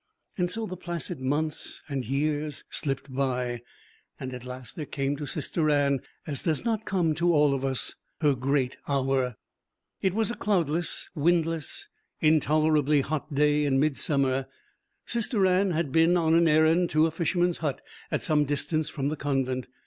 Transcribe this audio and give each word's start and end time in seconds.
So 0.47 0.65
the 0.65 0.75
placid 0.75 1.19
months 1.21 1.83
and 1.87 2.03
years 2.03 2.63
slipped 2.71 3.13
by, 3.13 3.61
and 4.19 4.33
at 4.33 4.43
last 4.43 4.75
there 4.75 4.87
came 4.87 5.15
to 5.17 5.27
Sister 5.27 5.69
Anne, 5.69 5.99
as 6.25 6.41
does 6.41 6.65
not 6.65 6.85
come 6.87 7.13
to 7.13 7.31
all 7.31 7.53
of 7.53 7.63
us, 7.63 7.93
her 8.19 8.33
great 8.33 8.77
hour. 8.87 9.35
It 10.01 10.15
was 10.15 10.31
a 10.31 10.35
cloudless, 10.35 11.07
windless, 11.13 11.87
intolerably 12.19 13.01
hot 13.01 13.35
day 13.35 13.63
in 13.63 13.79
midsummer. 13.79 14.47
Sister 15.05 15.45
Anne 15.45 15.69
had 15.69 15.91
been 15.91 16.17
on 16.17 16.33
an 16.33 16.47
errand 16.47 16.89
to 16.89 17.05
a 17.05 17.11
fisherman's 17.11 17.59
hut 17.59 17.79
at 18.09 18.23
some 18.23 18.45
distance 18.45 18.89
from 18.89 19.09
the 19.09 19.15
convent. 19.15 19.67